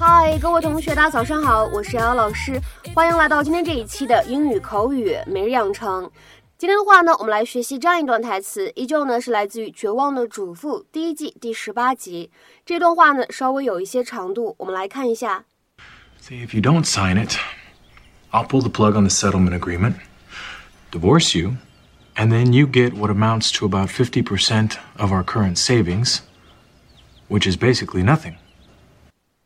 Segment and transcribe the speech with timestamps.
[0.00, 2.60] 嗨，各位同学，大家早上好，我是瑶瑶老师，
[2.94, 6.10] 欢迎来到今天这一期的英语口语每日养成。
[6.56, 12.30] 今天的话呢，我们来学习这样一段台词，依旧呢是来自于《绝望的主妇》第一季第十八集。
[12.64, 15.44] 这段话呢稍微有一些长度，我们来看一下。
[16.20, 17.38] See, if you don't sign it,
[18.32, 19.96] I'll pull the plug on the settlement agreement,
[20.90, 21.56] divorce you,
[22.16, 26.22] and then you get what amounts to about 50% of our current savings,
[27.28, 28.36] which is basically nothing.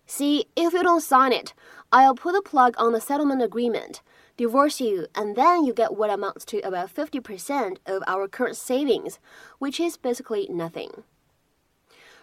[0.07, 1.55] See, if you don't sign it,
[1.93, 4.01] I'll pull the plug on the settlement agreement,
[4.37, 9.19] divorce you, and then you get what amounts to about 50% of our current savings,
[9.59, 11.05] which is basically nothing.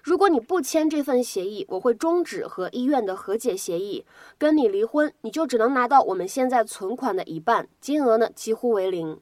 [0.09, 4.05] 如果你不签这份协议，我会终止和医院的和解协议，
[4.39, 9.21] 跟你离婚，你就只能拿到我们现在存款的一半，金额呢几乎为零。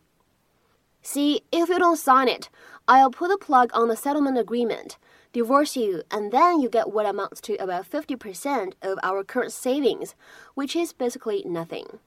[1.05, 2.49] See, if you don't sign it,
[2.87, 4.97] I'll pull the plug on the settlement agreement,
[5.33, 10.15] divorce you, and then you get what amounts to about 50% of our current savings,
[10.55, 11.99] which is basically nothing.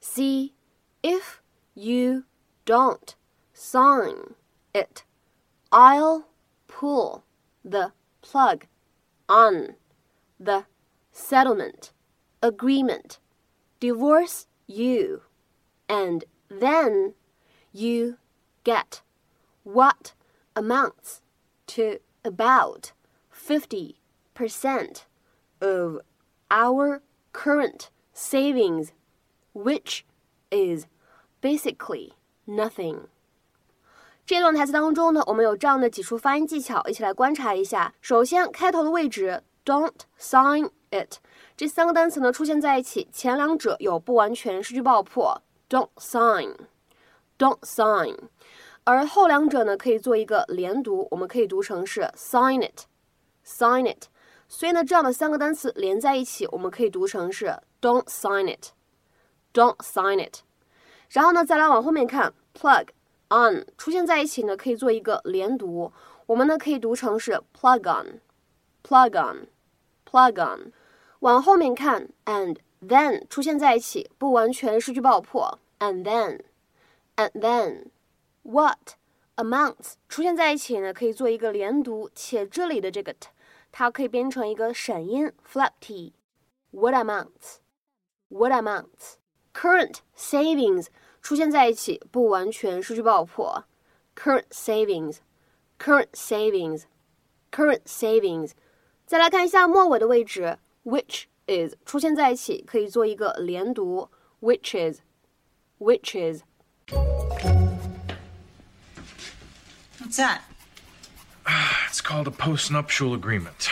[0.00, 0.54] See,
[1.02, 1.42] if
[1.74, 2.24] you
[2.64, 3.14] don't
[3.52, 4.36] sign
[4.72, 5.04] it,
[5.70, 6.24] I'll
[6.66, 7.24] pull
[7.62, 8.65] the plug
[9.27, 9.75] on
[10.39, 10.65] the
[11.11, 11.91] settlement
[12.41, 13.19] agreement,
[13.79, 15.21] divorce you,
[15.87, 17.13] and then
[17.73, 18.17] you
[18.63, 19.01] get
[19.63, 20.13] what
[20.55, 21.21] amounts
[21.67, 22.91] to about
[23.33, 23.95] 50%
[25.61, 25.99] of
[26.51, 27.01] our
[27.33, 28.91] current savings,
[29.53, 30.05] which
[30.51, 30.87] is
[31.41, 32.13] basically
[32.47, 33.07] nothing.
[34.29, 37.91] 这段台词当中呢，我们有这样的几处发音技巧，一起来观察一下。
[37.99, 41.15] 首先，开头的位置 "don't sign it"
[41.57, 48.15] 这三个单词呢出现在一起，前两者有不完全失去爆破，don't sign，don't sign，
[48.83, 54.03] 而后两者呢可以做一个连读，我们可以读成是 sign it，sign it。
[54.47, 60.41] 所以呢，这样的三个单词连在一起，我们可以读成是 don't sign it，don't sign it。
[61.09, 62.89] 然后呢，再来往后面看 plug。
[63.28, 65.92] on 出现在一起呢，可以做一个连读，
[66.26, 70.72] 我们呢可以读成是 plug on，plug on，plug on。
[71.20, 78.96] 往后面看，and then 出现在一起，不完全失去爆破，and then，and then。what
[79.36, 83.28] amounts 出现在一起呢，可以做一个连读，且这里的这个 t，
[83.72, 90.88] 它可以变成一个闪音 flap t。what amounts？what amounts？current savings。
[91.22, 93.64] 出现在一起，不完全失去爆破。
[94.14, 98.52] current savings，current savings，current savings。
[99.06, 104.10] 再来看一下末尾的位置，which is 出现在一起，可以做一个连读，
[104.40, 106.42] which is，which is。
[110.00, 110.40] What's that?
[111.88, 113.68] It's called a postnuptial agreement.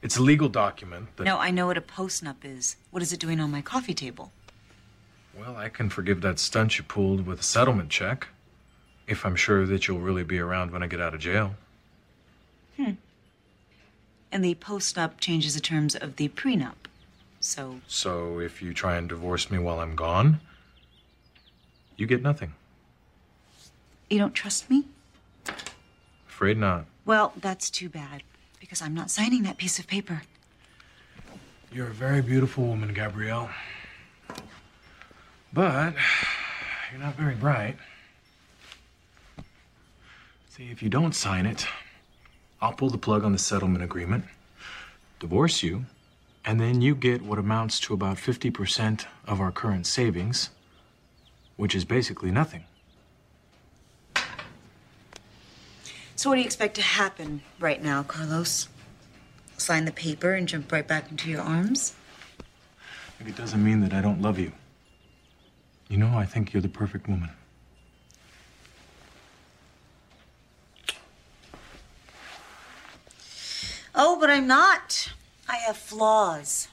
[0.00, 1.24] It's a legal document that.
[1.24, 2.76] No, I know what a postnup is.
[2.90, 4.30] What is it doing on my coffee table?
[5.37, 8.27] Well, I can forgive that stunt you pulled with a settlement check.
[9.07, 11.55] If I'm sure that you'll really be around when I get out of jail.
[12.77, 12.91] Hmm.
[14.31, 16.75] And the postnup changes the terms of the prenup.
[17.39, 20.39] So, So if you try and divorce me while I'm gone,
[21.97, 22.53] you get nothing.
[24.09, 24.85] you don't trust me?
[26.27, 26.85] Afraid not.
[27.05, 28.23] Well, that's too bad,
[28.59, 30.21] because I'm not signing that piece of paper.
[31.71, 33.49] You're a very beautiful woman, Gabrielle.
[35.53, 35.93] But
[36.91, 37.77] you're not very bright.
[40.49, 41.67] See, if you don't sign it,
[42.59, 44.25] I'll pull the plug on the settlement agreement,
[45.19, 45.85] divorce you,
[46.43, 50.49] and then you get what amounts to about 50% of our current savings,
[51.55, 52.63] which is basically nothing.
[56.15, 58.69] So, what do you expect to happen right now, Carlos?
[59.57, 61.93] Sign the paper and jump right back into your arms?
[63.19, 64.51] It doesn't mean that I don't love you.
[65.89, 67.29] You know, I think you're the perfect woman.
[73.95, 75.13] Oh, but I'm not.
[75.47, 76.67] I have flaws.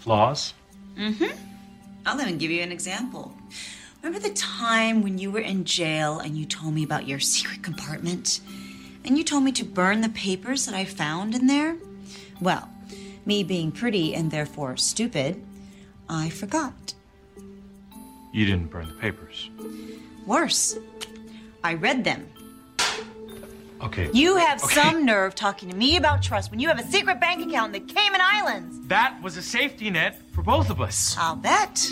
[0.00, 0.54] Flaws?
[0.96, 1.36] Mm hmm.
[2.06, 3.32] I'll even give you an example.
[4.02, 7.62] Remember the time when you were in jail and you told me about your secret
[7.62, 8.40] compartment?
[9.04, 11.76] And you told me to burn the papers that I found in there?
[12.40, 12.68] Well,
[13.24, 15.42] me being pretty and therefore stupid,
[16.12, 16.92] I forgot.
[18.32, 19.48] You didn't burn the papers.
[20.26, 20.76] Worse,
[21.62, 22.28] I read them.
[23.80, 24.10] Okay.
[24.12, 24.74] You have Okay.
[24.74, 27.86] some nerve talking to me about trust when you have a secret bank account in
[27.86, 28.88] the Cayman Islands.
[28.88, 31.16] That was a safety net for both of us.
[31.18, 31.90] I'll bet.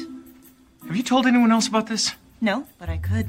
[0.86, 2.12] Have you told anyone else about this?
[2.40, 3.28] No, but I could.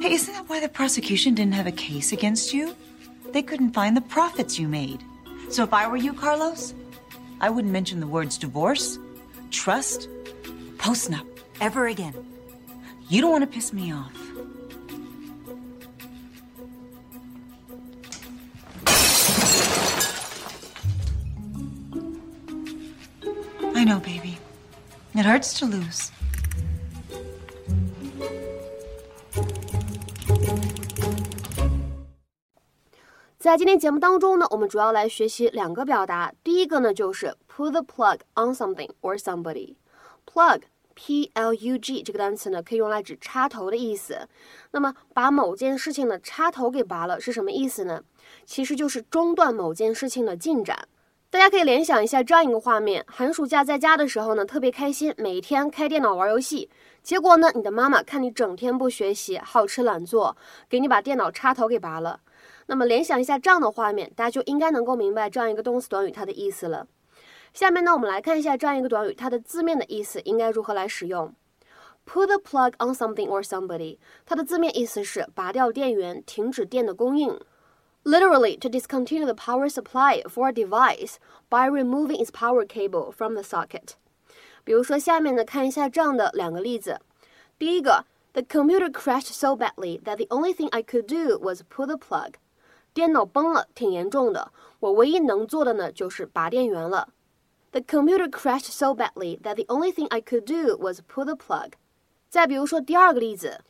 [0.00, 2.74] Hey, isn't that why the prosecution didn't have a case against you?
[3.32, 5.02] They couldn't find the profits you made.
[5.50, 6.74] So if I were you, Carlos,
[7.40, 8.98] I wouldn't mention the words divorce,
[9.54, 10.08] trust,
[10.76, 11.24] postnup
[11.60, 12.14] ever again.
[13.08, 14.12] You don't want to piss me off.
[23.76, 24.38] I know, baby.
[25.14, 26.10] It hurts to lose.
[33.38, 36.32] 在今天节目当中呢，我们主要来学习两个表达。
[36.42, 39.76] 第一个呢，就是 put the plug on something or somebody。
[40.26, 40.62] plug
[40.94, 44.28] p l u g 这个单词呢，可以用来指插头的意思。
[44.70, 48.02] 那么，把某件事情的插头给拔了是什么意思呢？
[48.46, 50.88] 其实就是中断某件事情的进展。
[51.30, 56.70] 大家可以联想一下这样一个画面：寒暑假在家的时候呢，特别开心，每天开电脑玩游戏。
[57.02, 60.36] 结果呢，你的妈妈看你整天不学习，好吃懒做，
[60.68, 62.20] 给你把电脑插头给拔了。
[62.66, 66.86] 那么联想一下这样的画面，大家就应该能够明白这样一个动词短语它的意思了。
[67.53, 71.33] 下面呢，我们来看一下这样一个短语它的字面的意思应该如何来使用。
[72.05, 77.39] Put the plug on something or somebody，它的字面意思是拔掉电源，停止电的供应。
[78.03, 81.15] Literally, to discontinue the power supply for a device
[81.49, 83.89] by removing its power cable from the socket。
[84.63, 86.99] 比如说，下面呢，看一下这样的两个例子。
[87.57, 92.35] 第一个，The computer crashed so badly that the only thing I could do was pull the plug。
[92.93, 94.51] 电脑崩了，挺严重的。
[94.79, 97.09] 我唯一能做的呢，就是拔电源了。
[97.73, 101.35] The computer crashed so badly that the only thing I could do was pull the
[101.35, 101.73] plug。
[102.29, 103.61] 再比如说第二个例子，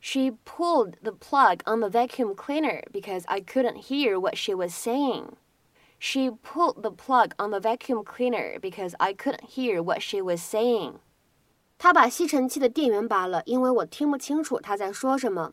[0.00, 4.72] She pulled the plug on the vacuum cleaner because I couldn't hear what she was
[4.72, 5.32] saying.
[5.98, 10.40] She pulled the plug on the vacuum cleaner because I couldn't hear what she was
[10.40, 10.94] saying.
[11.76, 15.52] 她把吸尘器的电源拔了，因为我听不清楚她在说什么。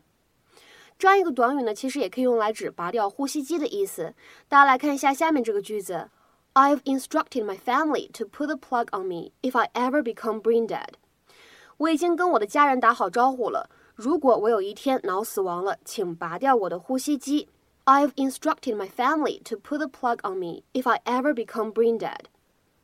[0.98, 4.14] 这样一个短语呢，其实也可以用来指拔掉呼吸机的意思。
[4.48, 6.10] 大家来看一下下面这个句子
[6.54, 10.66] ：I've instructed my family to put the plug on me if I ever become brain
[10.66, 10.94] dead。
[11.78, 17.48] 我已经跟我的家人打好招呼了，如果我有一天脑死亡了，请拔掉我的呼吸机。
[17.84, 22.26] I've instructed my family to put the plug on me if I ever become brain dead。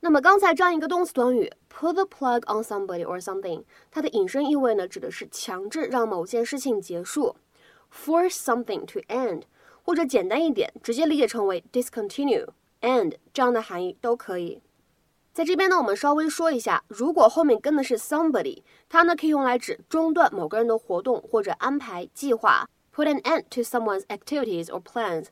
[0.01, 7.37] 那么刚才这样一个动词短语 put the plug on somebody or something，它的引申意味呢，指的是强制让某件事情结束。
[7.93, 9.43] force something to end，
[9.83, 12.47] 或者简单一点，直接理解成为 discontinue、
[12.82, 14.62] And 这样的含义都可以。
[15.32, 25.28] 在这边呢，我们稍微说一下，如果后面跟的是 somebody，它呢可以用来指中断某个人的活动或者安排计划，put an end to someone's activities or plans。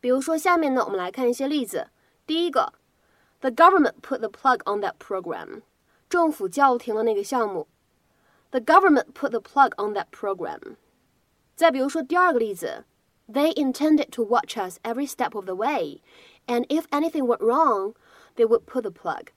[0.00, 1.88] 比如说下面呢，我们来看一些例子。
[2.26, 2.74] 第一个
[3.40, 5.62] ，The government put the plug on that program。
[6.10, 7.68] 政府叫停了那个项目。
[8.50, 10.76] The government put the plug on that program。
[11.54, 12.84] 再比如说第二个例子
[13.27, 16.01] ，They intended to watch us every step of the way,
[16.45, 17.93] and if anything went wrong,
[18.35, 19.27] they would pull the plug.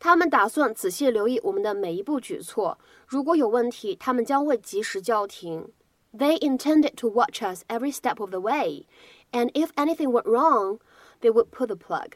[0.00, 5.72] 他们打算仔细留意我们的每一步举措，如果有问题，他们将会及时叫停。
[6.16, 8.86] They intended to watch us every step of the way,
[9.32, 10.78] and if anything went wrong,
[11.20, 12.12] they would pull the plug.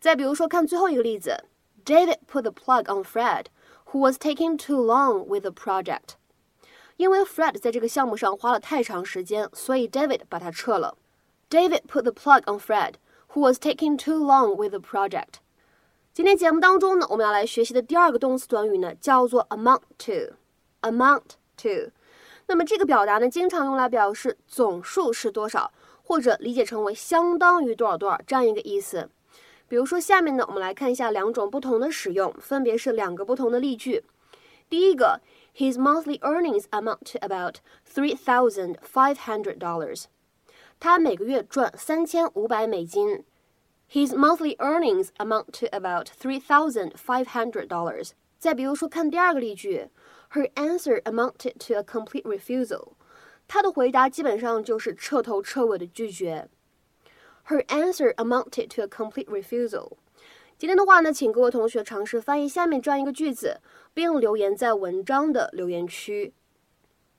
[0.00, 1.44] 再比如说，看最后一个例子，
[1.84, 3.46] David put the plug on Fred,
[3.92, 6.16] who was taking too long with the project.
[6.97, 10.97] 因为 Fred 在这个项目上花了太长时间，所以 David 把它撤了。
[11.49, 12.95] David put the plug on Fred,
[13.33, 15.39] who was taking too long with the project.
[16.13, 20.35] 今天节目当中呢，我们要来学习的第二个动词短语呢，叫做 amount to。
[20.81, 21.23] amount
[21.57, 21.91] to，
[22.45, 25.71] 那么这个表达呢，经常用来表示总数是多少，
[26.03, 29.09] 或者理解成为相当于多少多少这样一个意思。
[29.67, 34.03] 比如说，下面呢，我们来看一下两种不同的使用，分别是两个不同的例句。
[34.68, 35.20] 第一个，
[35.54, 40.04] His monthly earnings amount to about three thousand five hundred dollars。
[40.80, 43.24] 他每个月赚三千五百美金。
[43.90, 48.12] His monthly earnings amount to about three thousand five hundred dollars。
[48.38, 49.90] 再比如说，看第二个例句，
[50.30, 52.94] Her answer amounted to a complete refusal。
[53.46, 56.48] 她的回答基本上就是彻头彻尾的拒绝。
[57.48, 59.98] Her answer amounted to a complete refusal。
[60.57, 63.61] 今天的话呢，请各位同学尝试翻译下面这样一个句子，
[63.93, 66.33] 并留言在文章的留言区。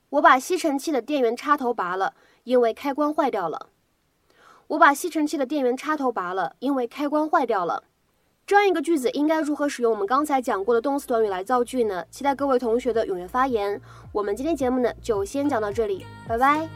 [0.09, 3.69] 我把吸尘器的电源插头拔了，因为开关坏掉了。
[4.67, 7.85] 我把吸尘器的电源插头拔了，因为开关坏掉了。
[8.45, 12.03] 这样一个句子应该如何使用我们刚才讲过的动词短语来造句呢？
[12.11, 13.79] 期待各位同学的踊跃发言。
[14.11, 16.67] 我们今天节目呢就先讲到这里，拜拜。